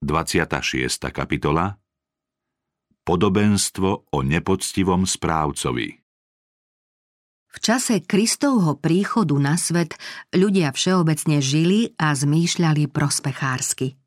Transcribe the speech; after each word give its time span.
26. 0.00 1.12
kapitola 1.12 1.76
Podobenstvo 3.04 4.08
o 4.16 4.18
nepoctivom 4.24 5.04
správcovi 5.04 5.92
V 7.52 7.56
čase 7.60 8.00
Kristovho 8.08 8.80
príchodu 8.80 9.36
na 9.36 9.60
svet 9.60 10.00
ľudia 10.32 10.72
všeobecne 10.72 11.44
žili 11.44 11.92
a 12.00 12.16
zmýšľali 12.16 12.88
prospechársky. 12.88 14.00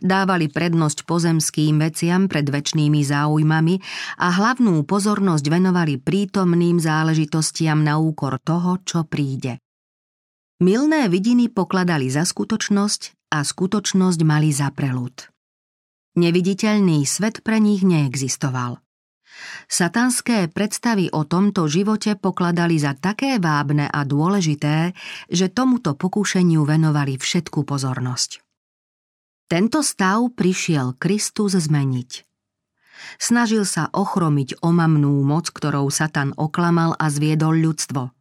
Dávali 0.00 0.48
prednosť 0.48 1.04
pozemským 1.04 1.84
veciam 1.84 2.32
pred 2.32 2.48
väčšnými 2.48 3.04
záujmami 3.04 3.74
a 4.16 4.32
hlavnú 4.40 4.88
pozornosť 4.88 5.52
venovali 5.52 6.00
prítomným 6.00 6.80
záležitostiam 6.80 7.84
na 7.84 8.00
úkor 8.00 8.40
toho, 8.40 8.80
čo 8.88 9.04
príde. 9.04 9.60
Milné 10.64 11.12
vidiny 11.12 11.52
pokladali 11.52 12.08
za 12.08 12.24
skutočnosť 12.24 13.15
a 13.36 13.44
skutočnosť 13.44 14.20
mali 14.24 14.48
za 14.48 14.72
prelud. 14.72 15.12
Neviditeľný 16.16 17.04
svet 17.04 17.44
pre 17.44 17.60
nich 17.60 17.84
neexistoval. 17.84 18.80
Satanské 19.68 20.48
predstavy 20.48 21.12
o 21.12 21.28
tomto 21.28 21.68
živote 21.68 22.16
pokladali 22.16 22.80
za 22.80 22.96
také 22.96 23.36
vábne 23.36 23.84
a 23.84 24.00
dôležité, 24.08 24.96
že 25.28 25.52
tomuto 25.52 25.92
pokúšeniu 25.92 26.64
venovali 26.64 27.20
všetku 27.20 27.68
pozornosť. 27.68 28.40
Tento 29.46 29.84
stav 29.84 30.24
prišiel 30.32 30.96
Kristus 30.96 31.52
zmeniť. 31.52 32.24
Snažil 33.20 33.68
sa 33.68 33.92
ochromiť 33.92 34.64
omamnú 34.64 35.20
moc, 35.20 35.52
ktorou 35.52 35.92
Satan 35.92 36.32
oklamal 36.40 36.96
a 36.96 37.12
zviedol 37.12 37.60
ľudstvo– 37.60 38.08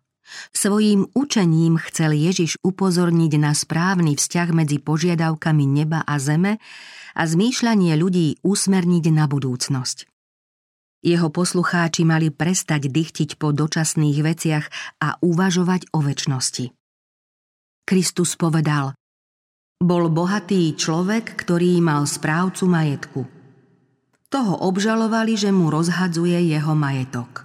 Svojím 0.51 1.07
učením 1.13 1.77
chcel 1.77 2.17
Ježiš 2.17 2.57
upozorniť 2.65 3.33
na 3.37 3.53
správny 3.53 4.17
vzťah 4.17 4.49
medzi 4.51 4.81
požiadavkami 4.81 5.65
neba 5.69 6.01
a 6.01 6.17
zeme 6.17 6.57
a 7.15 7.21
zmýšľanie 7.23 7.93
ľudí 7.95 8.41
usmerniť 8.41 9.05
na 9.13 9.25
budúcnosť. 9.29 10.09
Jeho 11.05 11.29
poslucháči 11.29 12.01
mali 12.01 12.33
prestať 12.33 12.89
dychtiť 12.89 13.37
po 13.37 13.53
dočasných 13.53 14.17
veciach 14.25 14.65
a 14.97 15.21
uvažovať 15.21 15.93
o 15.93 16.01
väčšnosti. 16.01 16.73
Kristus 17.85 18.33
povedal, 18.33 18.97
bol 19.77 20.09
bohatý 20.09 20.73
človek, 20.73 21.37
ktorý 21.37 21.77
mal 21.77 22.09
správcu 22.09 22.65
majetku. 22.65 23.21
Toho 24.33 24.53
obžalovali, 24.65 25.37
že 25.37 25.53
mu 25.53 25.69
rozhadzuje 25.69 26.49
jeho 26.49 26.73
majetok. 26.73 27.44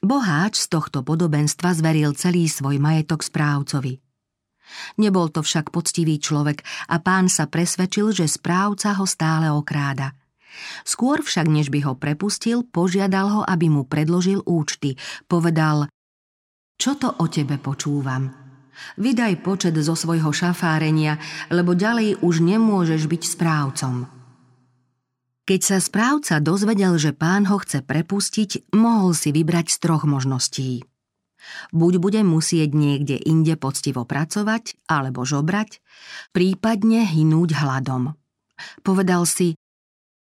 Boháč 0.00 0.64
z 0.64 0.72
tohto 0.72 1.04
podobenstva 1.04 1.76
zveril 1.76 2.16
celý 2.16 2.48
svoj 2.48 2.80
majetok 2.80 3.20
správcovi. 3.20 4.00
Nebol 4.96 5.28
to 5.28 5.44
však 5.44 5.68
poctivý 5.68 6.16
človek 6.16 6.64
a 6.88 6.96
pán 7.04 7.28
sa 7.28 7.50
presvedčil, 7.50 8.16
že 8.16 8.30
správca 8.30 8.96
ho 8.96 9.04
stále 9.04 9.52
okráda. 9.52 10.16
Skôr 10.88 11.20
však, 11.20 11.46
než 11.46 11.68
by 11.68 11.84
ho 11.84 11.94
prepustil, 12.00 12.64
požiadal 12.64 13.26
ho, 13.28 13.40
aby 13.44 13.68
mu 13.68 13.84
predložil 13.84 14.40
účty. 14.48 14.96
Povedal, 15.28 15.86
čo 16.80 16.96
to 16.96 17.20
o 17.20 17.28
tebe 17.28 17.60
počúvam? 17.60 18.32
Vydaj 18.96 19.44
počet 19.44 19.76
zo 19.76 19.92
svojho 19.92 20.32
šafárenia, 20.32 21.20
lebo 21.52 21.76
ďalej 21.76 22.24
už 22.24 22.40
nemôžeš 22.40 23.04
byť 23.04 23.22
správcom. 23.36 24.19
Keď 25.50 25.66
sa 25.66 25.82
správca 25.82 26.38
dozvedel, 26.38 26.94
že 26.94 27.10
pán 27.10 27.50
ho 27.50 27.58
chce 27.58 27.82
prepustiť, 27.82 28.70
mohol 28.70 29.18
si 29.18 29.34
vybrať 29.34 29.66
z 29.66 29.76
troch 29.82 30.06
možností. 30.06 30.86
Buď 31.74 31.98
bude 31.98 32.22
musieť 32.22 32.70
niekde 32.70 33.18
inde 33.18 33.58
poctivo 33.58 34.06
pracovať, 34.06 34.78
alebo 34.86 35.26
žobrať, 35.26 35.82
prípadne 36.30 37.02
hynúť 37.02 37.58
hladom. 37.66 38.14
Povedal 38.86 39.26
si, 39.26 39.58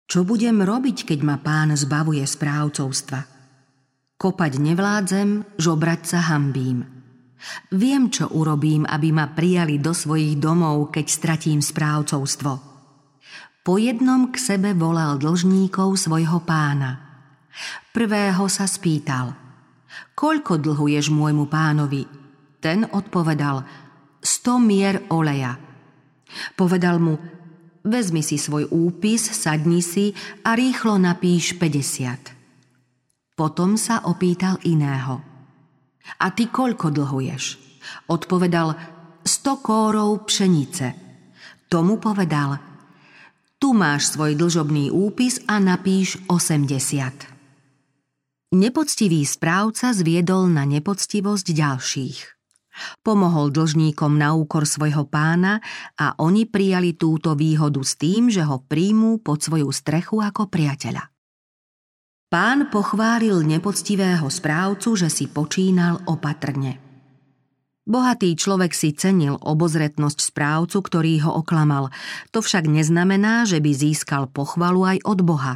čo 0.04 0.20
budem 0.28 0.60
robiť, 0.60 1.08
keď 1.08 1.24
ma 1.24 1.40
pán 1.40 1.72
zbavuje 1.72 2.20
správcovstva? 2.20 3.24
Kopať 4.20 4.52
nevládzem, 4.60 5.56
žobrať 5.56 6.00
sa 6.04 6.28
hambím. 6.28 6.84
Viem, 7.72 8.12
čo 8.12 8.28
urobím, 8.36 8.84
aby 8.84 9.16
ma 9.16 9.32
prijali 9.32 9.80
do 9.80 9.96
svojich 9.96 10.36
domov, 10.36 10.92
keď 10.92 11.06
stratím 11.08 11.64
správcovstvo. 11.64 12.75
Po 13.66 13.82
jednom 13.82 14.30
k 14.30 14.38
sebe 14.38 14.78
volal 14.78 15.18
dlžníkov 15.18 15.98
svojho 15.98 16.38
pána. 16.46 17.02
Prvého 17.90 18.46
sa 18.46 18.62
spýtal, 18.62 19.34
koľko 20.14 20.62
dlhuješ 20.62 21.10
môjmu 21.10 21.50
pánovi? 21.50 22.06
Ten 22.62 22.86
odpovedal, 22.86 23.66
sto 24.22 24.62
mier 24.62 25.02
oleja. 25.10 25.58
Povedal 26.54 27.02
mu, 27.02 27.18
vezmi 27.82 28.22
si 28.22 28.38
svoj 28.38 28.70
úpis, 28.70 29.34
sadni 29.34 29.82
si 29.82 30.14
a 30.46 30.54
rýchlo 30.54 30.94
napíš 31.02 31.58
50. 31.58 33.34
Potom 33.34 33.74
sa 33.74 34.06
opýtal 34.06 34.62
iného. 34.62 35.18
A 36.22 36.30
ty 36.30 36.54
koľko 36.54 36.94
dlhuješ? 36.94 37.58
Odpovedal, 38.14 38.78
sto 39.26 39.58
kórov 39.58 40.22
pšenice. 40.22 40.86
Tomu 41.66 41.98
povedal, 41.98 42.75
tu 43.56 43.72
máš 43.72 44.12
svoj 44.12 44.36
dlžobný 44.36 44.92
úpis 44.92 45.40
a 45.48 45.56
napíš 45.56 46.20
80. 46.28 48.52
Nepoctivý 48.52 49.24
správca 49.24 49.96
zviedol 49.96 50.52
na 50.52 50.68
nepoctivosť 50.68 51.56
ďalších. 51.56 52.18
Pomohol 53.00 53.56
dlžníkom 53.56 54.20
na 54.20 54.36
úkor 54.36 54.68
svojho 54.68 55.08
pána 55.08 55.64
a 55.96 56.12
oni 56.20 56.44
prijali 56.44 56.92
túto 56.92 57.32
výhodu 57.32 57.80
s 57.80 57.96
tým, 57.96 58.28
že 58.28 58.44
ho 58.44 58.60
príjmú 58.60 59.24
pod 59.24 59.40
svoju 59.40 59.72
strechu 59.72 60.20
ako 60.20 60.52
priateľa. 60.52 61.08
Pán 62.28 62.68
pochválil 62.68 63.40
nepoctivého 63.40 64.28
správcu, 64.28 65.00
že 65.00 65.08
si 65.08 65.32
počínal 65.32 66.04
opatrne– 66.04 66.76
Bohatý 67.86 68.34
človek 68.34 68.74
si 68.74 68.90
cenil 68.90 69.38
obozretnosť 69.38 70.18
správcu, 70.18 70.82
ktorý 70.82 71.22
ho 71.22 71.38
oklamal. 71.38 71.94
To 72.34 72.42
však 72.42 72.66
neznamená, 72.66 73.46
že 73.46 73.62
by 73.62 73.70
získal 73.70 74.26
pochvalu 74.26 74.98
aj 74.98 74.98
od 75.06 75.22
Boha. 75.22 75.54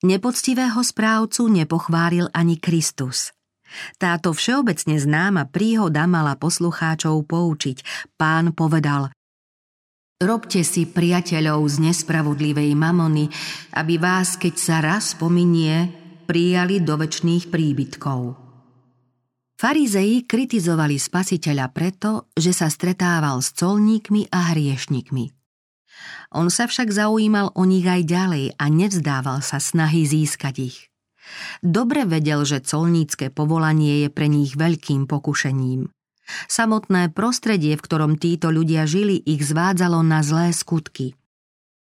Nepoctivého 0.00 0.80
správcu 0.80 1.52
nepochválil 1.52 2.32
ani 2.32 2.56
Kristus. 2.56 3.36
Táto 4.00 4.32
všeobecne 4.32 4.96
známa 4.96 5.44
príhoda 5.44 6.08
mala 6.08 6.32
poslucháčov 6.40 7.28
poučiť. 7.28 8.08
Pán 8.16 8.56
povedal 8.56 9.12
Robte 10.18 10.64
si 10.64 10.88
priateľov 10.88 11.62
z 11.68 11.92
nespravodlivej 11.92 12.72
mamony, 12.72 13.28
aby 13.76 14.00
vás, 14.00 14.40
keď 14.40 14.54
sa 14.56 14.76
raz 14.80 15.12
pominie, 15.12 15.92
prijali 16.24 16.80
do 16.80 16.96
väčšných 16.98 17.52
príbytkov. 17.52 18.47
Farizei 19.58 20.22
kritizovali 20.22 21.02
spasiteľa 21.02 21.74
preto, 21.74 22.30
že 22.38 22.54
sa 22.54 22.70
stretával 22.70 23.42
s 23.42 23.50
colníkmi 23.58 24.30
a 24.30 24.54
hriešnikmi. 24.54 25.34
On 26.38 26.46
sa 26.46 26.70
však 26.70 26.94
zaujímal 26.94 27.58
o 27.58 27.66
nich 27.66 27.82
aj 27.82 28.06
ďalej 28.06 28.44
a 28.54 28.64
nevzdával 28.70 29.42
sa 29.42 29.58
snahy 29.58 30.06
získať 30.06 30.54
ich. 30.62 30.78
Dobre 31.58 32.06
vedel, 32.06 32.46
že 32.46 32.62
colnícke 32.62 33.34
povolanie 33.34 34.06
je 34.06 34.08
pre 34.14 34.30
nich 34.30 34.54
veľkým 34.54 35.10
pokušením. 35.10 35.90
Samotné 36.46 37.10
prostredie, 37.10 37.74
v 37.74 37.82
ktorom 37.82 38.14
títo 38.14 38.54
ľudia 38.54 38.86
žili, 38.86 39.18
ich 39.26 39.42
zvádzalo 39.42 40.06
na 40.06 40.22
zlé 40.22 40.54
skutky. 40.54 41.17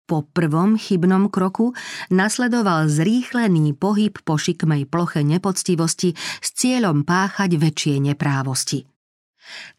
Po 0.03 0.28
prvom 0.28 0.75
chybnom 0.75 1.31
kroku 1.31 1.72
nasledoval 2.12 2.91
zrýchlený 2.91 3.72
pohyb 3.80 4.12
po 4.28 4.36
šikmej 4.36 4.84
ploche 4.91 5.24
nepoctivosti 5.24 6.12
s 6.18 6.47
cieľom 6.52 7.08
páchať 7.08 7.56
väčšie 7.56 7.96
neprávosti. 8.12 8.84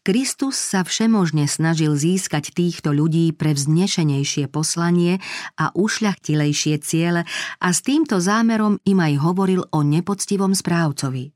Kristus 0.05 0.57
sa 0.57 0.85
všemožne 0.85 1.49
snažil 1.49 1.97
získať 1.97 2.53
týchto 2.53 2.93
ľudí 2.93 3.33
pre 3.33 3.57
vznešenejšie 3.57 4.49
poslanie 4.49 5.17
a 5.57 5.73
ušľachtilejšie 5.73 6.75
ciele 6.85 7.25
a 7.61 7.67
s 7.69 7.79
týmto 7.81 8.21
zámerom 8.21 8.77
im 8.85 8.99
aj 9.01 9.13
hovoril 9.21 9.65
o 9.73 9.79
nepoctivom 9.81 10.53
správcovi. 10.53 11.33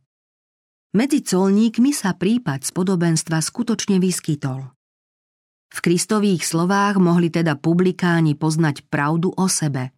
Medzi 0.89 1.21
colníkmi 1.21 1.93
sa 1.93 2.17
prípad 2.17 2.65
z 2.65 2.71
podobenstva 2.73 3.37
skutočne 3.41 4.01
vyskytol. 4.01 4.78
V 5.69 5.77
Kristových 5.85 6.45
slovách 6.45 6.97
mohli 6.97 7.29
teda 7.29 7.53
publikáni 7.53 8.33
poznať 8.33 8.85
pravdu 8.89 9.29
o 9.33 9.45
sebe. 9.45 9.93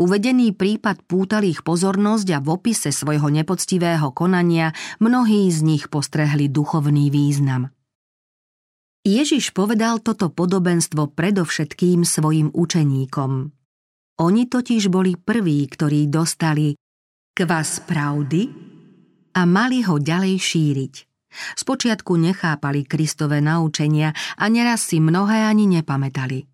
Uvedený 0.00 0.56
prípad 0.56 1.04
pútal 1.04 1.44
ich 1.44 1.60
pozornosť 1.60 2.28
a 2.32 2.38
v 2.40 2.48
opise 2.48 2.90
svojho 2.90 3.28
nepoctivého 3.28 4.08
konania 4.10 4.72
mnohí 4.98 5.52
z 5.52 5.60
nich 5.62 5.84
postrehli 5.92 6.48
duchovný 6.48 7.12
význam. 7.12 7.68
Ježiš 9.00 9.56
povedal 9.56 10.00
toto 10.04 10.28
podobenstvo 10.28 11.12
predovšetkým 11.16 12.04
svojim 12.04 12.52
učeníkom. 12.52 13.48
Oni 14.20 14.42
totiž 14.44 14.92
boli 14.92 15.16
prví, 15.16 15.64
ktorí 15.64 16.12
dostali 16.12 16.76
kvas 17.32 17.80
pravdy 17.80 18.42
a 19.32 19.40
mali 19.48 19.80
ho 19.80 19.96
ďalej 19.96 20.36
šíriť. 20.36 20.94
Spočiatku 21.32 22.18
nechápali 22.18 22.82
Kristové 22.84 23.38
naučenia 23.38 24.14
a 24.36 24.44
neraz 24.50 24.90
si 24.90 24.98
mnohé 24.98 25.46
ani 25.46 25.70
nepamätali. 25.70 26.50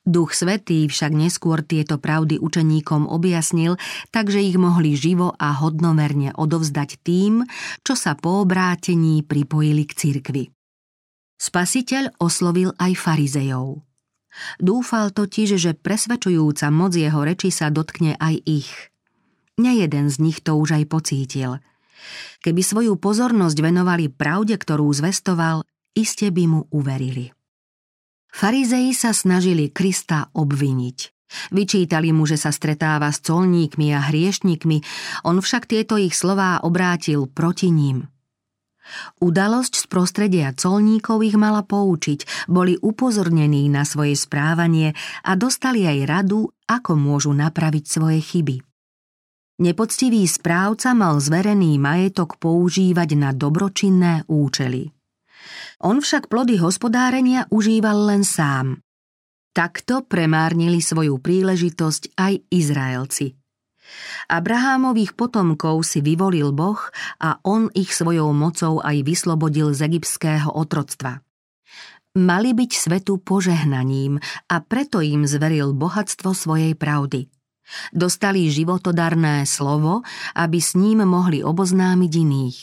Duch 0.00 0.32
Svetý 0.32 0.88
však 0.88 1.12
neskôr 1.12 1.60
tieto 1.60 2.00
pravdy 2.00 2.40
učeníkom 2.40 3.04
objasnil, 3.04 3.76
takže 4.08 4.40
ich 4.40 4.56
mohli 4.56 4.96
živo 4.96 5.36
a 5.36 5.52
hodnomerne 5.60 6.32
odovzdať 6.32 7.04
tým, 7.04 7.44
čo 7.84 7.92
sa 7.92 8.16
po 8.16 8.40
obrátení 8.40 9.20
pripojili 9.20 9.84
k 9.84 9.92
cirkvi. 9.92 10.44
Spasiteľ 11.36 12.20
oslovil 12.20 12.72
aj 12.80 12.92
farizejov. 12.96 13.84
Dúfal 14.56 15.12
totiž, 15.12 15.58
že 15.58 15.72
presvedčujúca 15.76 16.72
moc 16.72 16.96
jeho 16.96 17.20
reči 17.20 17.52
sa 17.52 17.68
dotkne 17.68 18.16
aj 18.16 18.34
ich. 18.46 18.70
Nejeden 19.60 20.08
z 20.08 20.16
nich 20.24 20.38
to 20.40 20.56
už 20.56 20.80
aj 20.80 20.84
pocítil. 20.88 21.60
Keby 22.40 22.62
svoju 22.64 22.96
pozornosť 22.96 23.56
venovali 23.60 24.08
pravde, 24.08 24.56
ktorú 24.56 24.88
zvestoval, 24.90 25.64
iste 25.92 26.30
by 26.32 26.44
mu 26.48 26.60
uverili. 26.72 27.32
Farizei 28.30 28.94
sa 28.94 29.10
snažili 29.10 29.74
Krista 29.74 30.30
obviniť. 30.32 30.98
Vyčítali 31.54 32.10
mu, 32.10 32.26
že 32.26 32.38
sa 32.38 32.50
stretáva 32.50 33.10
s 33.10 33.22
colníkmi 33.22 33.94
a 33.94 34.02
hriešnikmi, 34.10 34.82
on 35.26 35.38
však 35.38 35.70
tieto 35.70 35.94
ich 35.94 36.14
slová 36.14 36.62
obrátil 36.62 37.30
proti 37.30 37.70
ním. 37.70 38.10
Udalosť 39.22 39.74
z 39.76 39.84
prostredia 39.86 40.48
colníkov 40.50 41.22
ich 41.22 41.38
mala 41.38 41.62
poučiť, 41.62 42.50
boli 42.50 42.74
upozornení 42.74 43.70
na 43.70 43.86
svoje 43.86 44.18
správanie 44.18 44.98
a 45.22 45.38
dostali 45.38 45.86
aj 45.86 45.98
radu, 46.10 46.50
ako 46.66 46.98
môžu 46.98 47.30
napraviť 47.30 47.84
svoje 47.86 48.18
chyby. 48.18 48.69
Nepoctivý 49.60 50.24
správca 50.24 50.96
mal 50.96 51.20
zverený 51.20 51.76
majetok 51.76 52.40
používať 52.40 53.12
na 53.12 53.36
dobročinné 53.36 54.24
účely. 54.24 54.88
On 55.84 56.00
však 56.00 56.32
plody 56.32 56.56
hospodárenia 56.56 57.44
užíval 57.52 58.08
len 58.08 58.24
sám. 58.24 58.80
Takto 59.52 60.08
premárnili 60.08 60.80
svoju 60.80 61.20
príležitosť 61.20 62.16
aj 62.16 62.32
Izraelci. 62.48 63.36
Abrahámových 64.32 65.12
potomkov 65.12 65.84
si 65.84 66.00
vyvolil 66.00 66.56
Boh 66.56 66.80
a 67.20 67.36
on 67.44 67.68
ich 67.76 67.92
svojou 67.92 68.32
mocou 68.32 68.80
aj 68.80 68.96
vyslobodil 69.04 69.76
z 69.76 69.92
egyptského 69.92 70.48
otroctva. 70.56 71.20
Mali 72.16 72.56
byť 72.56 72.70
svetu 72.72 73.20
požehnaním 73.20 74.16
a 74.48 74.56
preto 74.64 75.04
im 75.04 75.28
zveril 75.28 75.76
bohatstvo 75.76 76.32
svojej 76.32 76.72
pravdy. 76.78 77.28
Dostali 77.90 78.50
životodarné 78.50 79.44
slovo, 79.44 80.06
aby 80.34 80.58
s 80.58 80.78
ním 80.78 81.02
mohli 81.04 81.42
oboznámiť 81.44 82.12
iných. 82.12 82.58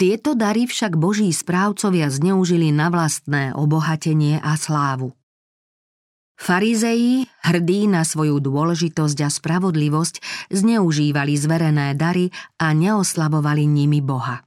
Tieto 0.00 0.32
dary 0.32 0.64
však 0.64 0.96
boží 0.96 1.28
správcovia 1.28 2.08
zneužili 2.08 2.72
na 2.72 2.88
vlastné 2.88 3.52
obohatenie 3.52 4.40
a 4.40 4.56
slávu. 4.56 5.12
Farizeji, 6.40 7.28
hrdí 7.44 7.84
na 7.84 8.00
svoju 8.00 8.40
dôležitosť 8.40 9.18
a 9.20 9.28
spravodlivosť, 9.28 10.48
zneužívali 10.48 11.36
zverené 11.36 11.92
dary 11.92 12.32
a 12.56 12.72
neoslabovali 12.72 13.68
nimi 13.68 14.00
Boha. 14.00 14.40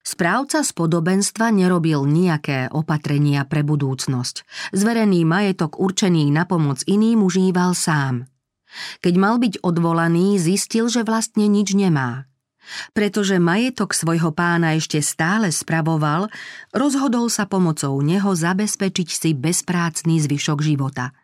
Správca 0.00 0.64
z 0.64 0.70
podobenstva 0.72 1.52
nerobil 1.52 2.08
nejaké 2.08 2.72
opatrenia 2.72 3.44
pre 3.44 3.60
budúcnosť. 3.60 4.48
Zverený 4.72 5.28
majetok 5.28 5.76
určený 5.76 6.32
na 6.32 6.48
pomoc 6.48 6.80
iným 6.88 7.28
užíval 7.28 7.76
sám. 7.76 8.24
Keď 9.00 9.14
mal 9.16 9.36
byť 9.40 9.62
odvolaný, 9.62 10.36
zistil, 10.40 10.88
že 10.90 11.06
vlastne 11.06 11.48
nič 11.48 11.72
nemá. 11.76 12.26
Pretože 12.92 13.38
majetok 13.38 13.94
svojho 13.94 14.34
pána 14.34 14.74
ešte 14.74 14.98
stále 14.98 15.54
spravoval, 15.54 16.26
rozhodol 16.74 17.30
sa 17.30 17.46
pomocou 17.46 17.94
neho 18.02 18.34
zabezpečiť 18.34 19.08
si 19.08 19.30
bezprácný 19.38 20.18
zvyšok 20.26 20.58
života. 20.66 21.14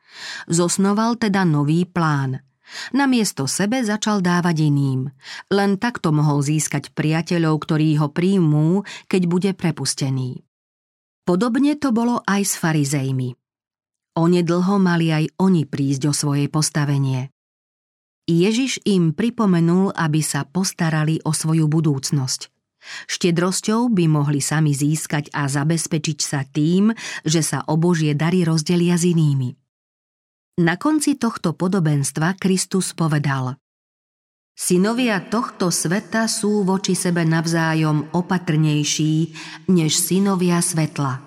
Zosnoval 0.47 1.19
teda 1.19 1.43
nový 1.43 1.83
plán. 1.83 2.47
Namiesto 2.95 3.45
sebe 3.51 3.85
začal 3.85 4.25
dávať 4.25 4.71
iným. 4.71 5.11
Len 5.53 5.77
takto 5.77 6.15
mohol 6.15 6.41
získať 6.41 6.95
priateľov, 6.97 7.61
ktorí 7.69 8.01
ho 8.01 8.09
príjmú, 8.09 8.87
keď 9.11 9.23
bude 9.29 9.51
prepustený. 9.53 10.41
Podobne 11.27 11.77
to 11.77 11.93
bolo 11.93 12.25
aj 12.25 12.43
s 12.43 12.55
farizejmi. 12.57 13.37
Onedlho 14.13 14.77
mali 14.77 15.09
aj 15.09 15.25
oni 15.41 15.65
prísť 15.65 16.03
o 16.09 16.13
svoje 16.13 16.49
postavenie. 16.49 17.32
Ježiš 18.31 18.79
im 18.87 19.11
pripomenul, 19.11 19.91
aby 19.99 20.23
sa 20.23 20.47
postarali 20.47 21.19
o 21.27 21.35
svoju 21.35 21.67
budúcnosť. 21.67 22.53
Štedrosťou 23.07 23.91
by 23.95 24.05
mohli 24.11 24.43
sami 24.43 24.75
získať 24.75 25.31
a 25.31 25.47
zabezpečiť 25.47 26.19
sa 26.19 26.43
tým, 26.43 26.91
že 27.23 27.43
sa 27.43 27.63
o 27.71 27.79
Božie 27.79 28.15
dary 28.19 28.43
rozdelia 28.43 28.99
s 28.99 29.07
inými. 29.07 29.55
Na 30.63 30.77
konci 30.77 31.17
tohto 31.17 31.57
podobenstva 31.57 32.37
Kristus 32.37 32.93
povedal 32.93 33.57
Synovia 34.53 35.17
tohto 35.33 35.73
sveta 35.73 36.29
sú 36.29 36.61
voči 36.69 36.93
sebe 36.93 37.25
navzájom 37.25 38.13
opatrnejší 38.13 39.33
než 39.73 39.97
synovia 39.97 40.61
svetla. 40.61 41.25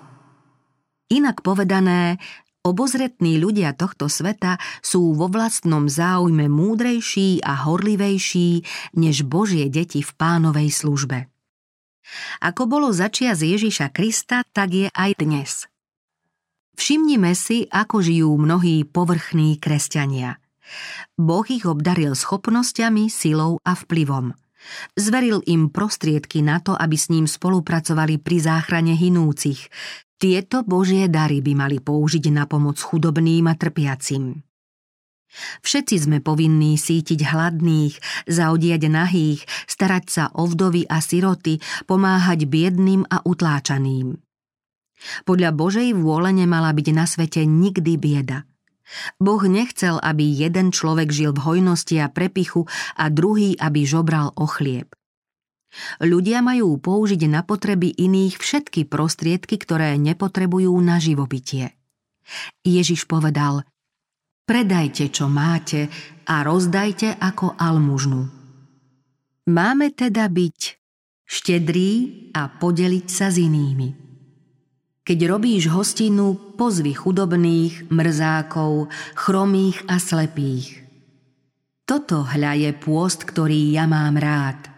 Inak 1.10 1.42
povedané, 1.42 2.22
Obozretní 2.66 3.38
ľudia 3.38 3.78
tohto 3.78 4.10
sveta 4.10 4.58
sú 4.82 5.14
vo 5.14 5.30
vlastnom 5.30 5.86
záujme 5.86 6.50
múdrejší 6.50 7.38
a 7.46 7.62
horlivejší 7.62 8.66
než 8.98 9.22
Božie 9.22 9.70
deti 9.70 10.02
v 10.02 10.10
pánovej 10.18 10.74
službe. 10.74 11.30
Ako 12.42 12.66
bolo 12.66 12.90
začia 12.90 13.38
z 13.38 13.54
Ježiša 13.54 13.94
Krista, 13.94 14.42
tak 14.50 14.74
je 14.74 14.88
aj 14.90 15.10
dnes. 15.14 15.70
Všimnime 16.74 17.38
si, 17.38 17.70
ako 17.70 18.02
žijú 18.02 18.34
mnohí 18.34 18.82
povrchní 18.82 19.62
kresťania. 19.62 20.42
Boh 21.14 21.46
ich 21.46 21.62
obdaril 21.70 22.18
schopnosťami, 22.18 23.06
silou 23.06 23.62
a 23.62 23.78
vplyvom. 23.78 24.34
Zveril 24.98 25.38
im 25.46 25.70
prostriedky 25.70 26.42
na 26.42 26.58
to, 26.58 26.74
aby 26.74 26.98
s 26.98 27.14
ním 27.14 27.30
spolupracovali 27.30 28.18
pri 28.18 28.42
záchrane 28.42 28.98
hinúcich, 28.98 29.70
tieto 30.16 30.64
božie 30.64 31.12
dary 31.12 31.44
by 31.44 31.52
mali 31.52 31.78
použiť 31.80 32.32
na 32.32 32.48
pomoc 32.48 32.80
chudobným 32.80 33.44
a 33.48 33.54
trpiacim. 33.54 34.40
Všetci 35.60 35.96
sme 36.08 36.18
povinní 36.24 36.80
sítiť 36.80 37.20
hladných, 37.20 38.24
zaodiať 38.30 38.82
nahých, 38.88 39.44
starať 39.68 40.04
sa 40.08 40.24
o 40.32 40.48
vdovy 40.48 40.88
a 40.88 41.02
siroty, 41.04 41.60
pomáhať 41.84 42.48
biedným 42.48 43.04
a 43.10 43.20
utláčaným. 43.20 44.16
Podľa 45.28 45.50
Božej 45.52 45.92
vôle 45.92 46.32
nemala 46.32 46.72
byť 46.72 46.88
na 46.96 47.04
svete 47.04 47.44
nikdy 47.44 48.00
bieda. 48.00 48.48
Boh 49.20 49.42
nechcel, 49.44 49.98
aby 50.00 50.24
jeden 50.24 50.70
človek 50.70 51.10
žil 51.10 51.34
v 51.34 51.42
hojnosti 51.42 52.00
a 52.00 52.08
prepichu 52.08 52.64
a 52.96 53.10
druhý, 53.10 53.58
aby 53.58 53.82
žobral 53.82 54.32
o 54.38 54.46
chlieb. 54.46 54.94
Ľudia 56.00 56.40
majú 56.40 56.76
použiť 56.80 57.28
na 57.28 57.44
potreby 57.44 57.92
iných 57.96 58.40
všetky 58.40 58.88
prostriedky, 58.88 59.60
ktoré 59.60 59.96
nepotrebujú 60.00 60.72
na 60.80 61.00
živobytie. 61.00 61.76
Ježiš 62.66 63.06
povedal, 63.06 63.62
predajte, 64.48 65.12
čo 65.12 65.30
máte 65.30 65.88
a 66.26 66.42
rozdajte 66.42 67.16
ako 67.22 67.54
almužnu. 67.54 68.22
Máme 69.46 69.94
teda 69.94 70.26
byť 70.26 70.58
štedrí 71.22 71.90
a 72.34 72.50
podeliť 72.50 73.06
sa 73.06 73.30
s 73.30 73.38
inými. 73.38 74.04
Keď 75.06 75.18
robíš 75.30 75.70
hostinu, 75.70 76.34
pozvi 76.58 76.90
chudobných, 76.90 77.94
mrzákov, 77.94 78.90
chromých 79.14 79.86
a 79.86 80.02
slepých. 80.02 80.82
Toto 81.86 82.26
hľa 82.26 82.58
je 82.58 82.70
pôst, 82.74 83.22
ktorý 83.22 83.70
ja 83.70 83.86
mám 83.86 84.18
rád– 84.18 84.66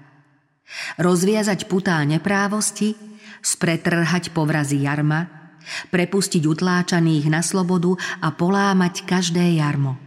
Rozviazať 1.00 1.66
putá 1.66 2.00
neprávosti, 2.04 2.94
spretrhať 3.40 4.34
povrazy 4.36 4.84
jarma, 4.84 5.28
prepustiť 5.92 6.44
utláčaných 6.44 7.28
na 7.28 7.40
slobodu 7.44 7.96
a 8.24 8.32
polámať 8.32 9.04
každé 9.04 9.60
jarmo. 9.60 10.00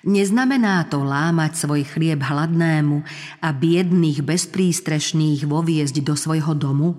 Neznamená 0.00 0.88
to 0.88 1.04
lámať 1.04 1.60
svoj 1.60 1.84
chlieb 1.84 2.24
hladnému 2.24 3.04
a 3.44 3.48
biedných 3.52 4.24
bezprístrešných 4.24 5.44
voviezť 5.44 6.00
do 6.00 6.16
svojho 6.16 6.56
domu? 6.56 6.96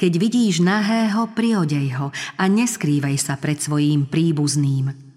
Keď 0.00 0.12
vidíš 0.16 0.64
nahého, 0.64 1.28
priodej 1.36 2.00
ho 2.00 2.08
a 2.40 2.44
neskrývaj 2.48 3.20
sa 3.20 3.36
pred 3.36 3.60
svojím 3.60 4.08
príbuzným. 4.08 5.09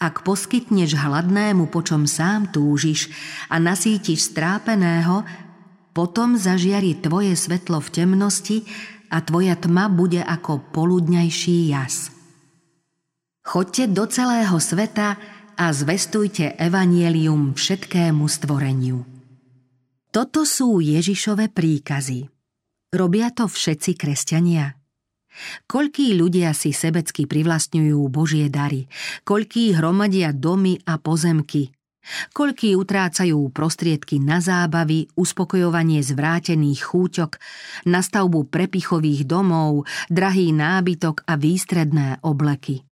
Ak 0.00 0.24
poskytneš 0.24 0.96
hladnému, 0.96 1.68
po 1.68 1.84
čom 1.84 2.08
sám 2.08 2.48
túžiš 2.48 3.12
a 3.52 3.60
nasítiš 3.60 4.32
strápeného, 4.32 5.28
potom 5.92 6.40
zažiari 6.40 6.96
tvoje 6.96 7.36
svetlo 7.36 7.84
v 7.84 7.88
temnosti 7.92 8.64
a 9.12 9.20
tvoja 9.20 9.60
tma 9.60 9.92
bude 9.92 10.24
ako 10.24 10.72
poludňajší 10.72 11.68
jas. 11.68 12.08
Choďte 13.44 13.92
do 13.92 14.08
celého 14.08 14.56
sveta 14.56 15.20
a 15.60 15.66
zvestujte 15.68 16.56
evanielium 16.56 17.52
všetkému 17.52 18.24
stvoreniu. 18.24 19.04
Toto 20.08 20.48
sú 20.48 20.80
Ježišove 20.80 21.52
príkazy. 21.52 22.24
Robia 22.96 23.28
to 23.36 23.44
všetci 23.44 24.00
kresťania? 24.00 24.79
Koľkí 25.70 26.18
ľudia 26.18 26.50
si 26.52 26.74
sebecky 26.74 27.24
privlastňujú 27.30 28.00
Božie 28.10 28.50
dary, 28.50 28.90
koľkí 29.22 29.78
hromadia 29.78 30.34
domy 30.34 30.82
a 30.84 30.98
pozemky, 30.98 31.70
koľkí 32.34 32.74
utrácajú 32.74 33.38
prostriedky 33.54 34.18
na 34.18 34.42
zábavy, 34.42 35.06
uspokojovanie 35.14 36.02
zvrátených 36.02 36.80
chúťok, 36.82 37.30
na 37.86 38.02
stavbu 38.02 38.50
prepichových 38.50 39.24
domov, 39.24 39.86
drahý 40.10 40.50
nábytok 40.50 41.24
a 41.28 41.38
výstredné 41.38 42.20
obleky. 42.26 42.89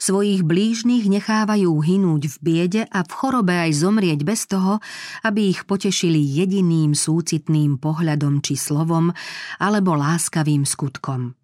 Svojich 0.00 0.48
blížnych 0.48 1.12
nechávajú 1.12 1.76
hynúť 1.76 2.32
v 2.32 2.36
biede 2.40 2.82
a 2.88 3.04
v 3.04 3.12
chorobe 3.12 3.52
aj 3.52 3.84
zomrieť 3.84 4.24
bez 4.24 4.48
toho, 4.48 4.80
aby 5.20 5.52
ich 5.52 5.68
potešili 5.68 6.16
jediným 6.16 6.96
súcitným 6.96 7.76
pohľadom 7.76 8.40
či 8.40 8.56
slovom 8.56 9.12
alebo 9.60 9.92
láskavým 9.92 10.64
skutkom. 10.64 11.36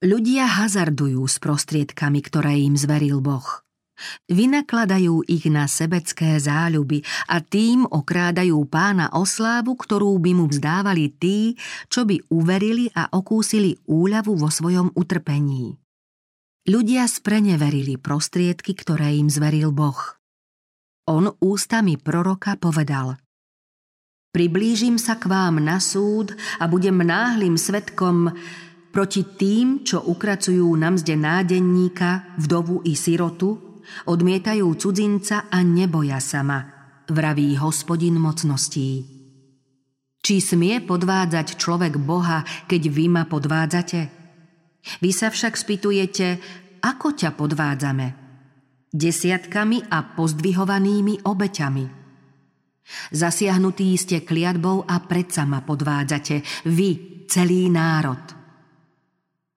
Ľudia 0.00 0.64
hazardujú 0.64 1.20
s 1.28 1.36
prostriedkami, 1.44 2.24
ktoré 2.24 2.56
im 2.56 2.72
zveril 2.72 3.20
Boh. 3.20 3.44
Vynakladajú 4.32 5.28
ich 5.28 5.44
na 5.52 5.68
sebecké 5.68 6.40
záľuby 6.40 7.04
a 7.28 7.44
tým 7.44 7.84
okrádajú 7.84 8.56
pána 8.66 9.12
o 9.12 9.28
slávu, 9.28 9.76
ktorú 9.76 10.16
by 10.16 10.32
mu 10.32 10.48
vzdávali 10.48 11.12
tí, 11.20 11.54
čo 11.92 12.08
by 12.08 12.32
uverili 12.32 12.88
a 12.96 13.12
okúsili 13.12 13.76
úľavu 13.84 14.40
vo 14.40 14.48
svojom 14.48 14.96
utrpení. 14.96 15.81
Ľudia 16.62 17.10
spreneverili 17.10 17.98
prostriedky, 17.98 18.78
ktoré 18.78 19.18
im 19.18 19.26
zveril 19.26 19.74
Boh. 19.74 19.98
On 21.10 21.26
ústami 21.42 21.98
proroka 21.98 22.54
povedal 22.54 23.18
Priblížim 24.30 24.94
sa 24.94 25.18
k 25.18 25.26
vám 25.26 25.58
na 25.58 25.82
súd 25.82 26.30
a 26.62 26.70
budem 26.70 27.02
náhlým 27.02 27.58
svetkom 27.58 28.30
proti 28.94 29.26
tým, 29.26 29.82
čo 29.82 30.06
ukracujú 30.06 30.70
na 30.78 30.94
mzde 30.94 31.18
nádenníka, 31.18 32.38
vdovu 32.38 32.86
i 32.86 32.94
sirotu, 32.94 33.82
odmietajú 34.06 34.70
cudzinca 34.78 35.50
a 35.50 35.66
neboja 35.66 36.22
sama, 36.22 36.62
vraví 37.10 37.58
hospodin 37.58 38.14
mocností. 38.22 39.02
Či 40.22 40.34
smie 40.38 40.78
podvádzať 40.86 41.58
človek 41.58 41.98
Boha, 41.98 42.46
keď 42.70 42.82
vy 42.86 43.10
ma 43.10 43.26
podvádzate? 43.26 44.21
Vy 45.02 45.10
sa 45.14 45.30
však 45.30 45.54
spýtujete, 45.54 46.26
ako 46.82 47.14
ťa 47.14 47.30
podvádzame? 47.38 48.06
Desiatkami 48.92 49.88
a 49.88 50.14
pozdvihovanými 50.18 51.22
obeťami. 51.22 51.86
Zasiahnutí 53.14 53.94
ste 53.96 54.26
kliatbou 54.26 54.84
a 54.84 55.00
predsa 55.06 55.46
ma 55.46 55.62
podvádzate, 55.62 56.66
vy, 56.68 57.24
celý 57.30 57.70
národ. 57.70 58.20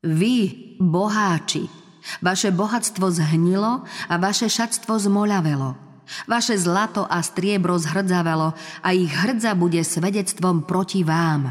Vy, 0.05 0.77
boháči, 0.77 1.65
vaše 2.22 2.53
bohatstvo 2.53 3.10
zhnilo 3.10 3.84
a 4.08 4.13
vaše 4.22 4.46
šatstvo 4.46 5.01
zmoľavelo. 5.01 5.86
Vaše 6.29 6.53
zlato 6.62 7.01
a 7.10 7.17
striebro 7.25 7.82
zhrdzavelo 7.82 8.53
a 8.86 8.88
ich 8.94 9.10
hrdza 9.10 9.58
bude 9.58 9.82
svedectvom 9.82 10.70
proti 10.70 11.01
vám. 11.01 11.50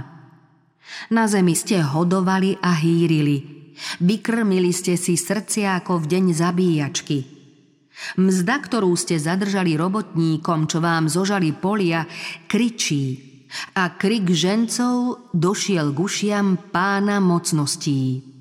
Na 1.10 1.26
zemi 1.26 1.58
ste 1.58 1.82
hodovali 1.82 2.54
a 2.62 2.70
hýrili, 2.70 3.63
Vykrmili 4.02 4.70
ste 4.70 4.98
si 4.98 5.18
srdcia 5.18 5.82
ako 5.82 6.02
v 6.02 6.08
deň 6.10 6.24
zabíjačky. 6.34 7.18
Mzda, 8.18 8.58
ktorú 8.58 8.92
ste 8.98 9.22
zadržali 9.22 9.78
robotníkom, 9.78 10.66
čo 10.66 10.82
vám 10.82 11.06
zožali 11.06 11.54
polia, 11.54 12.04
kričí 12.50 13.34
a 13.78 13.94
krik 13.94 14.34
žencov 14.34 15.30
došiel 15.30 15.94
k 15.94 15.98
ušiam 16.02 16.58
pána 16.74 17.22
mocností. 17.22 18.34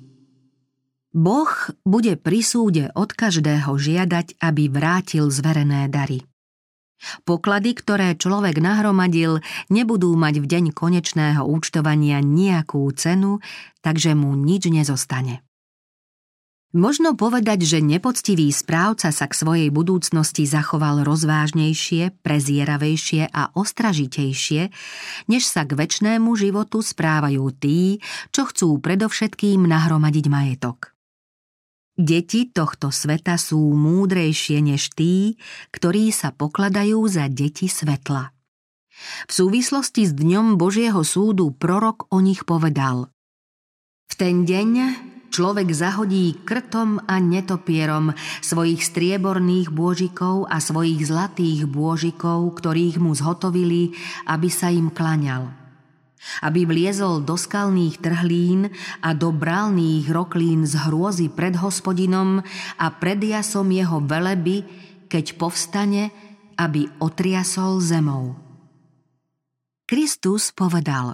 Boh 1.14 1.70
bude 1.86 2.18
pri 2.18 2.42
súde 2.42 2.90
od 2.98 3.14
každého 3.14 3.70
žiadať, 3.78 4.42
aby 4.42 4.66
vrátil 4.66 5.30
zverené 5.30 5.86
dary. 5.86 6.26
Poklady, 7.28 7.76
ktoré 7.76 8.16
človek 8.16 8.62
nahromadil, 8.62 9.44
nebudú 9.68 10.16
mať 10.16 10.40
v 10.40 10.46
deň 10.46 10.64
konečného 10.72 11.42
účtovania 11.44 12.24
nejakú 12.24 12.86
cenu, 12.96 13.44
takže 13.84 14.16
mu 14.16 14.32
nič 14.34 14.72
nezostane. 14.72 15.44
Možno 16.74 17.14
povedať, 17.14 17.62
že 17.62 17.78
nepoctivý 17.78 18.50
správca 18.50 19.14
sa 19.14 19.30
k 19.30 19.38
svojej 19.38 19.70
budúcnosti 19.70 20.42
zachoval 20.42 21.06
rozvážnejšie, 21.06 22.18
prezieravejšie 22.18 23.30
a 23.30 23.54
ostražitejšie, 23.54 24.74
než 25.30 25.46
sa 25.46 25.62
k 25.62 25.78
väčšnému 25.78 26.34
životu 26.34 26.82
správajú 26.82 27.46
tí, 27.54 28.02
čo 28.34 28.50
chcú 28.50 28.82
predovšetkým 28.82 29.62
nahromadiť 29.70 30.26
majetok. 30.26 30.93
Deti 31.94 32.50
tohto 32.50 32.90
sveta 32.90 33.38
sú 33.38 33.70
múdrejšie 33.70 34.58
než 34.58 34.90
tí, 34.98 35.38
ktorí 35.70 36.10
sa 36.10 36.34
pokladajú 36.34 36.98
za 37.06 37.30
deti 37.30 37.70
svetla. 37.70 38.34
V 39.26 39.32
súvislosti 39.32 40.02
s 40.02 40.10
dňom 40.10 40.58
Božieho 40.58 41.06
súdu 41.06 41.54
prorok 41.54 42.10
o 42.10 42.18
nich 42.18 42.42
povedal 42.42 43.14
V 44.10 44.14
ten 44.18 44.42
deň 44.42 44.70
človek 45.30 45.70
zahodí 45.70 46.34
krtom 46.42 46.98
a 47.06 47.22
netopierom 47.22 48.10
svojich 48.42 48.82
strieborných 48.82 49.70
bôžikov 49.70 50.50
a 50.50 50.58
svojich 50.58 51.06
zlatých 51.06 51.70
bôžikov, 51.70 52.58
ktorých 52.58 52.98
mu 52.98 53.14
zhotovili, 53.14 53.94
aby 54.26 54.50
sa 54.50 54.70
im 54.70 54.90
klaňal 54.90 55.63
aby 56.42 56.66
vliezol 56.66 57.22
do 57.22 57.34
skalných 57.38 58.00
trhlín 58.00 58.72
a 59.04 59.12
do 59.12 59.30
brálných 59.30 60.08
roklín 60.10 60.64
z 60.64 60.88
hrôzy 60.88 61.28
pred 61.30 61.58
hospodinom 61.58 62.42
a 62.80 62.86
pred 62.94 63.20
jasom 63.20 63.68
jeho 63.70 64.00
veleby, 64.02 64.64
keď 65.08 65.36
povstane, 65.38 66.10
aby 66.58 66.86
otriasol 67.02 67.82
zemou. 67.82 68.38
Kristus 69.84 70.54
povedal 70.54 71.12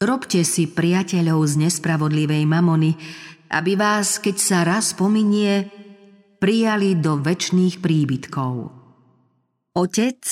Robte 0.00 0.40
si 0.48 0.64
priateľov 0.64 1.44
z 1.44 1.68
nespravodlivej 1.68 2.48
mamony, 2.48 2.96
aby 3.52 3.76
vás, 3.76 4.16
keď 4.16 4.36
sa 4.40 4.58
raz 4.64 4.96
pominie, 4.96 5.68
prijali 6.40 6.96
do 6.96 7.20
väčšných 7.20 7.84
príbytkov. 7.84 8.72
Otec 9.76 10.24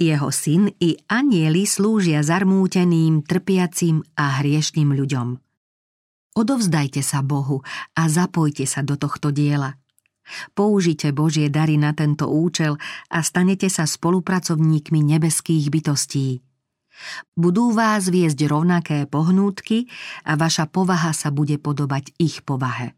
jeho 0.00 0.28
syn 0.32 0.72
i 0.80 0.96
anieli 1.08 1.68
slúžia 1.68 2.24
zarmúteným, 2.24 3.24
trpiacim 3.24 4.02
a 4.16 4.40
hriešným 4.40 4.92
ľuďom. 4.92 5.28
Odovzdajte 6.32 7.04
sa 7.04 7.20
Bohu 7.20 7.60
a 7.92 8.02
zapojte 8.08 8.64
sa 8.64 8.80
do 8.80 8.96
tohto 8.96 9.28
diela. 9.28 9.76
Použite 10.56 11.12
Božie 11.12 11.52
dary 11.52 11.76
na 11.76 11.92
tento 11.92 12.30
účel 12.30 12.80
a 13.12 13.20
stanete 13.20 13.68
sa 13.68 13.84
spolupracovníkmi 13.84 15.02
nebeských 15.02 15.68
bytostí. 15.68 16.40
Budú 17.36 17.72
vás 17.72 18.08
viesť 18.08 18.38
rovnaké 18.48 18.98
pohnútky 19.08 19.90
a 20.24 20.38
vaša 20.38 20.68
povaha 20.70 21.12
sa 21.12 21.28
bude 21.34 21.58
podobať 21.60 22.16
ich 22.16 22.40
povahe. 22.46 22.96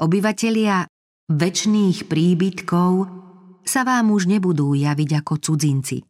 Obyvatelia 0.00 0.88
väčšných 1.30 2.08
príbytkov 2.10 3.23
sa 3.66 3.82
vám 3.82 4.12
už 4.12 4.28
nebudú 4.30 4.72
javiť 4.76 5.10
ako 5.24 5.34
cudzinci. 5.40 6.04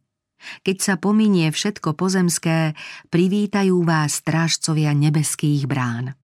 Keď 0.61 0.77
sa 0.77 0.95
pominie 1.01 1.49
všetko 1.49 1.97
pozemské, 1.97 2.77
privítajú 3.09 3.81
vás 3.81 4.21
strážcovia 4.21 4.93
nebeských 4.93 5.65
brán. 5.65 6.19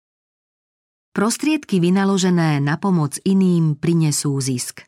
Prostriedky 1.10 1.82
vynaložené 1.82 2.62
na 2.62 2.78
pomoc 2.78 3.18
iným 3.26 3.74
prinesú 3.74 4.38
zisk. 4.38 4.86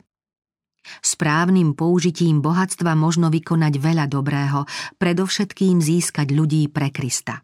Správnym 1.03 1.79
použitím 1.79 2.43
bohatstva 2.43 2.95
možno 2.99 3.31
vykonať 3.31 3.75
veľa 3.79 4.07
dobrého, 4.11 4.67
predovšetkým 4.99 5.79
získať 5.79 6.35
ľudí 6.35 6.67
pre 6.71 6.91
Krista. 6.91 7.43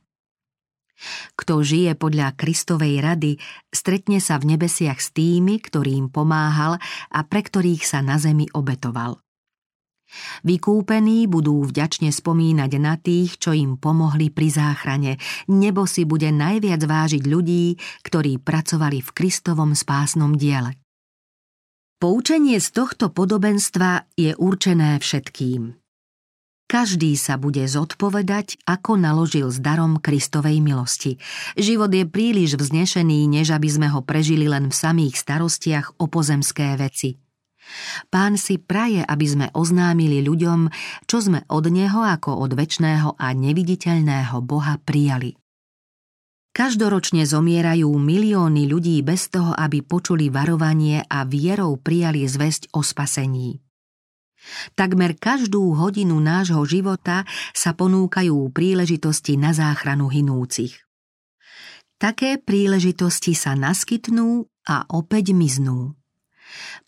Kto 1.38 1.62
žije 1.62 1.94
podľa 1.94 2.34
Kristovej 2.34 2.98
rady, 2.98 3.38
stretne 3.70 4.18
sa 4.18 4.36
v 4.42 4.54
nebesiach 4.54 4.98
s 4.98 5.14
tými, 5.14 5.62
ktorým 5.62 6.10
pomáhal 6.10 6.82
a 7.14 7.20
pre 7.22 7.46
ktorých 7.46 7.86
sa 7.86 8.02
na 8.02 8.18
zemi 8.18 8.50
obetoval. 8.50 9.22
Vykúpení 10.40 11.28
budú 11.28 11.68
vďačne 11.68 12.08
spomínať 12.08 12.72
na 12.80 12.96
tých, 12.96 13.36
čo 13.36 13.52
im 13.52 13.76
pomohli 13.76 14.32
pri 14.32 14.48
záchrane. 14.48 15.20
Nebo 15.52 15.84
si 15.84 16.08
bude 16.08 16.32
najviac 16.32 16.80
vážiť 16.80 17.22
ľudí, 17.28 17.76
ktorí 18.02 18.40
pracovali 18.40 19.04
v 19.04 19.10
Kristovom 19.12 19.76
spásnom 19.76 20.32
diele. 20.32 20.80
Poučenie 21.98 22.56
z 22.62 22.68
tohto 22.72 23.10
podobenstva 23.10 24.08
je 24.16 24.32
určené 24.38 24.96
všetkým. 25.02 25.76
Každý 26.68 27.16
sa 27.16 27.40
bude 27.40 27.64
zodpovedať, 27.64 28.60
ako 28.68 29.00
naložil 29.00 29.48
s 29.48 29.56
darom 29.56 29.96
Kristovej 29.96 30.60
milosti. 30.60 31.16
Život 31.56 31.88
je 31.88 32.04
príliš 32.04 32.60
vznešený, 32.60 33.24
než 33.24 33.56
aby 33.56 33.72
sme 33.72 33.88
ho 33.88 34.04
prežili 34.04 34.44
len 34.44 34.68
v 34.68 34.76
samých 34.76 35.16
starostiach 35.16 35.96
o 35.96 36.12
pozemské 36.12 36.76
veci. 36.76 37.16
Pán 38.12 38.36
si 38.36 38.60
praje, 38.60 39.00
aby 39.00 39.26
sme 39.28 39.46
oznámili 39.56 40.20
ľuďom, 40.20 40.68
čo 41.08 41.24
sme 41.24 41.48
od 41.48 41.72
Neho 41.72 42.04
ako 42.04 42.36
od 42.36 42.52
väčšného 42.52 43.16
a 43.16 43.26
neviditeľného 43.32 44.36
Boha 44.44 44.76
prijali. 44.76 45.40
Každoročne 46.52 47.24
zomierajú 47.24 47.88
milióny 47.88 48.68
ľudí 48.68 49.00
bez 49.00 49.32
toho, 49.32 49.56
aby 49.56 49.80
počuli 49.80 50.28
varovanie 50.28 51.00
a 51.06 51.24
vierou 51.24 51.80
prijali 51.80 52.28
zväzť 52.28 52.76
o 52.76 52.84
spasení. 52.84 53.67
Takmer 54.74 55.18
každú 55.18 55.74
hodinu 55.74 56.18
nášho 56.22 56.62
života 56.64 57.26
sa 57.52 57.74
ponúkajú 57.74 58.48
príležitosti 58.54 59.34
na 59.36 59.50
záchranu 59.50 60.08
hinúcich. 60.08 60.78
Také 61.98 62.38
príležitosti 62.38 63.34
sa 63.34 63.58
naskytnú 63.58 64.46
a 64.70 64.86
opäť 64.94 65.34
miznú. 65.34 65.98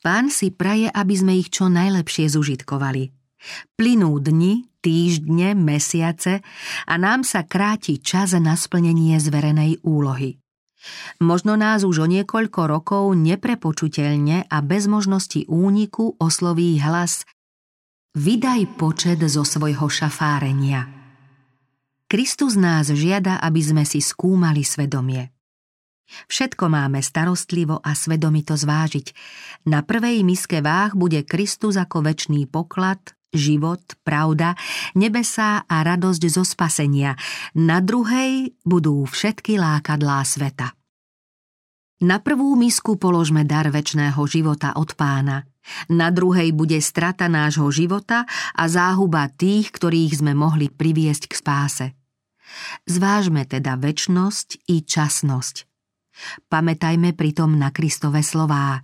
Pán 0.00 0.30
si 0.30 0.54
praje, 0.54 0.86
aby 0.86 1.14
sme 1.18 1.32
ich 1.36 1.50
čo 1.50 1.66
najlepšie 1.66 2.30
zužitkovali. 2.30 3.10
Plynú 3.74 4.20
dni, 4.22 4.70
týždne, 4.78 5.58
mesiace 5.58 6.46
a 6.86 6.94
nám 6.96 7.26
sa 7.26 7.44
kráti 7.44 8.00
čas 8.00 8.36
na 8.38 8.54
splnenie 8.54 9.18
zverenej 9.18 9.82
úlohy. 9.82 10.40
Možno 11.20 11.60
nás 11.60 11.84
už 11.84 12.04
o 12.04 12.06
niekoľko 12.08 12.60
rokov 12.64 13.12
neprepočuteľne 13.12 14.48
a 14.48 14.56
bez 14.64 14.88
možnosti 14.88 15.44
úniku 15.44 16.16
osloví 16.16 16.80
hlas 16.80 17.28
Vydaj 18.10 18.74
počet 18.74 19.22
zo 19.22 19.46
svojho 19.46 19.86
šafárenia. 19.86 20.82
Kristus 22.10 22.58
nás 22.58 22.90
žiada, 22.90 23.38
aby 23.38 23.62
sme 23.62 23.86
si 23.86 24.02
skúmali 24.02 24.66
svedomie. 24.66 25.30
Všetko 26.26 26.66
máme 26.74 27.06
starostlivo 27.06 27.78
a 27.78 27.94
svedomito 27.94 28.58
zvážiť. 28.58 29.14
Na 29.70 29.86
prvej 29.86 30.26
miske 30.26 30.58
váh 30.58 30.90
bude 30.98 31.22
Kristus 31.22 31.78
ako 31.78 32.02
väčší 32.02 32.50
poklad, 32.50 33.14
život, 33.30 33.94
pravda, 34.02 34.58
nebesá 34.98 35.62
a 35.70 35.76
radosť 35.86 36.22
zo 36.26 36.42
spasenia. 36.42 37.14
Na 37.54 37.78
druhej 37.78 38.58
budú 38.66 39.06
všetky 39.06 39.54
lákadlá 39.54 40.26
sveta. 40.26 40.79
Na 42.00 42.16
prvú 42.16 42.56
misku 42.56 42.96
položme 42.96 43.44
dar 43.44 43.68
väčšného 43.68 44.24
života 44.24 44.72
od 44.72 44.96
pána. 44.96 45.44
Na 45.92 46.08
druhej 46.08 46.48
bude 46.56 46.80
strata 46.80 47.28
nášho 47.28 47.68
života 47.68 48.24
a 48.56 48.64
záhuba 48.72 49.28
tých, 49.28 49.68
ktorých 49.68 50.24
sme 50.24 50.32
mohli 50.32 50.72
priviesť 50.72 51.28
k 51.28 51.32
spáse. 51.36 51.86
Zvážme 52.88 53.44
teda 53.44 53.76
väčnosť 53.76 54.64
i 54.72 54.80
časnosť. 54.80 55.68
Pamätajme 56.48 57.12
pritom 57.12 57.60
na 57.60 57.68
Kristove 57.68 58.24
slová. 58.24 58.80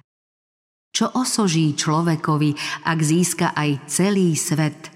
Čo 0.92 1.16
osoží 1.16 1.73
človekovi, 1.73 2.85
ak 2.85 2.99
získa 3.00 3.56
aj 3.56 3.88
celý 3.88 4.37
svet, 4.37 4.92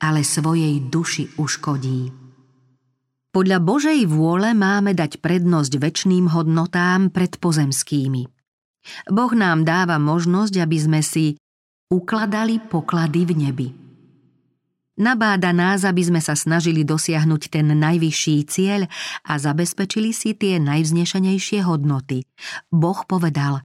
ale 0.00 0.24
svojej 0.24 0.88
duši 0.88 1.36
uškodí? 1.36 2.27
Podľa 3.28 3.58
Božej 3.60 4.08
vôle 4.08 4.56
máme 4.56 4.96
dať 4.96 5.20
prednosť 5.20 5.76
väčšným 5.76 6.32
hodnotám 6.32 7.12
pred 7.12 7.36
pozemskými. 7.36 8.24
Boh 9.12 9.32
nám 9.36 9.68
dáva 9.68 10.00
možnosť, 10.00 10.64
aby 10.64 10.78
sme 10.80 11.00
si 11.04 11.36
ukladali 11.92 12.56
poklady 12.56 13.28
v 13.28 13.32
nebi. 13.36 13.68
Nabáda 14.98 15.54
nás, 15.54 15.86
aby 15.86 16.02
sme 16.02 16.18
sa 16.18 16.34
snažili 16.34 16.82
dosiahnuť 16.82 17.42
ten 17.52 17.70
najvyšší 17.70 18.36
cieľ 18.50 18.90
a 19.28 19.38
zabezpečili 19.38 20.10
si 20.10 20.34
tie 20.34 20.58
najvznešenejšie 20.58 21.62
hodnoty. 21.62 22.26
Boh 22.72 23.06
povedal, 23.06 23.62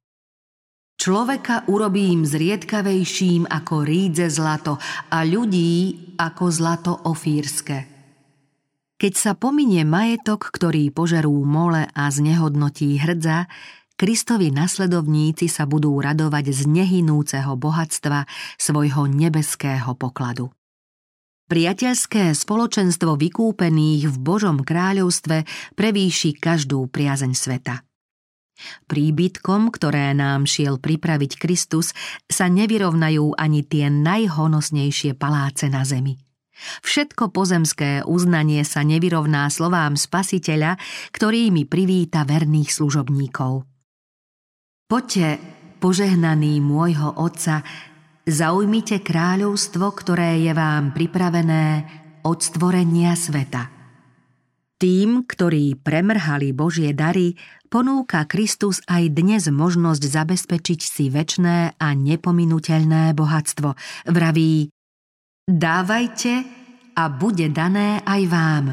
Človeka 0.94 1.66
urobím 1.74 2.22
zriedkavejším 2.22 3.50
ako 3.50 3.76
rídze 3.82 4.30
zlato 4.30 4.78
a 5.10 5.26
ľudí 5.26 6.14
ako 6.22 6.46
zlato 6.54 6.94
ofírske. 7.10 7.93
Keď 9.04 9.20
sa 9.20 9.36
pominie 9.36 9.84
majetok, 9.84 10.48
ktorý 10.48 10.88
požerú 10.88 11.36
mole 11.44 11.92
a 11.92 12.08
znehodnotí 12.08 12.96
hrdza, 13.04 13.52
Kristovi 14.00 14.48
nasledovníci 14.48 15.52
sa 15.52 15.68
budú 15.68 16.00
radovať 16.00 16.56
z 16.56 16.72
nehynúceho 16.72 17.52
bohatstva 17.60 18.24
svojho 18.56 19.12
nebeského 19.12 19.92
pokladu. 20.00 20.56
Priateľské 21.52 22.32
spoločenstvo 22.32 23.20
vykúpených 23.20 24.08
v 24.08 24.18
Božom 24.24 24.64
kráľovstve 24.64 25.44
prevýši 25.76 26.40
každú 26.40 26.88
priazeň 26.88 27.36
sveta. 27.36 27.84
Príbytkom, 28.88 29.68
ktoré 29.68 30.16
nám 30.16 30.48
šiel 30.48 30.80
pripraviť 30.80 31.44
Kristus, 31.44 31.92
sa 32.32 32.48
nevyrovnajú 32.48 33.36
ani 33.36 33.68
tie 33.68 33.92
najhonosnejšie 33.92 35.20
paláce 35.20 35.68
na 35.68 35.84
zemi. 35.84 36.23
Všetko 36.86 37.34
pozemské 37.34 38.06
uznanie 38.06 38.62
sa 38.64 38.86
nevyrovná 38.86 39.50
slovám 39.50 39.98
spasiteľa, 39.98 40.78
ktorými 41.12 41.66
privíta 41.66 42.24
verných 42.24 42.70
služobníkov. 42.70 43.66
Poďte, 44.88 45.42
požehnaný 45.82 46.62
môjho 46.62 47.18
Otca, 47.18 47.66
zaujmite 48.24 49.02
kráľovstvo, 49.02 49.90
ktoré 49.92 50.40
je 50.46 50.54
vám 50.56 50.94
pripravené 50.96 51.90
od 52.24 52.40
stvorenia 52.40 53.18
sveta. 53.18 53.74
Tým, 54.80 55.24
ktorí 55.24 55.80
premrhali 55.80 56.52
Božie 56.52 56.92
dary, 56.92 57.40
ponúka 57.72 58.28
Kristus 58.28 58.84
aj 58.92 59.16
dnes 59.16 59.48
možnosť 59.48 60.04
zabezpečiť 60.04 60.80
si 60.84 61.08
väčné 61.08 61.80
a 61.80 61.88
nepominuteľné 61.96 63.16
bohatstvo. 63.16 63.80
Vraví, 64.12 64.68
dávajte 65.48 66.34
a 66.96 67.04
bude 67.10 67.50
dané 67.50 68.02
aj 68.06 68.22
vám. 68.30 68.66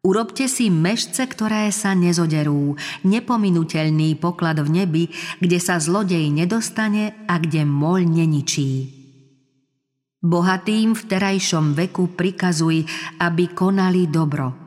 Urobte 0.00 0.48
si 0.48 0.72
mešce, 0.72 1.28
ktoré 1.28 1.68
sa 1.68 1.92
nezoderú, 1.92 2.72
nepominuteľný 3.04 4.16
poklad 4.16 4.64
v 4.64 4.68
nebi, 4.80 5.04
kde 5.44 5.58
sa 5.60 5.76
zlodej 5.76 6.32
nedostane 6.32 7.28
a 7.28 7.36
kde 7.36 7.68
moľ 7.68 8.08
neničí. 8.08 8.96
Bohatým 10.20 10.96
v 10.96 11.02
terajšom 11.04 11.76
veku 11.76 12.16
prikazuj, 12.16 12.84
aby 13.20 13.44
konali 13.52 14.08
dobro– 14.08 14.48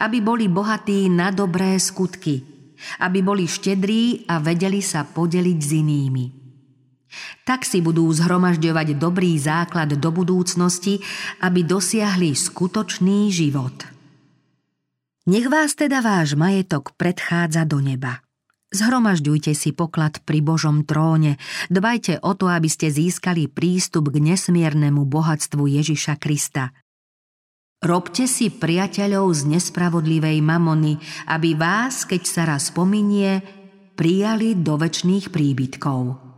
aby 0.00 0.20
boli 0.20 0.46
bohatí 0.48 1.08
na 1.08 1.32
dobré 1.32 1.76
skutky, 1.80 2.44
aby 3.00 3.24
boli 3.24 3.48
štedrí 3.48 4.28
a 4.28 4.40
vedeli 4.40 4.84
sa 4.84 5.04
podeliť 5.08 5.58
s 5.58 5.70
inými. 5.72 6.39
Tak 7.44 7.66
si 7.66 7.82
budú 7.82 8.06
zhromažďovať 8.10 8.98
dobrý 8.98 9.36
základ 9.36 9.94
do 9.96 10.10
budúcnosti, 10.10 11.02
aby 11.42 11.66
dosiahli 11.66 12.34
skutočný 12.34 13.30
život. 13.30 13.86
Nech 15.30 15.46
vás 15.46 15.78
teda 15.78 16.00
váš 16.00 16.34
majetok 16.34 16.96
predchádza 16.96 17.68
do 17.68 17.78
neba. 17.78 18.24
Zhromažďujte 18.70 19.52
si 19.54 19.74
poklad 19.74 20.22
pri 20.22 20.40
Božom 20.42 20.86
tróne, 20.86 21.42
dbajte 21.68 22.22
o 22.22 22.38
to, 22.38 22.46
aby 22.46 22.70
ste 22.70 22.90
získali 22.90 23.50
prístup 23.50 24.14
k 24.14 24.22
nesmiernemu 24.22 25.02
bohatstvu 25.06 25.66
Ježiša 25.66 26.18
Krista– 26.22 26.70
Robte 27.80 28.28
si 28.28 28.52
priateľov 28.52 29.32
z 29.32 29.56
nespravodlivej 29.56 30.44
mamony, 30.44 31.00
aby 31.32 31.56
vás, 31.56 32.04
keď 32.04 32.22
sa 32.28 32.42
raz 32.44 32.68
pominie, 32.68 33.40
prijali 33.96 34.52
do 34.52 34.76
väčšných 34.76 35.32
príbytkov. 35.32 36.29